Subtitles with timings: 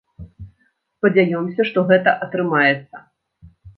[0.95, 2.95] Спадзяёмся, што гэта атрымаецца.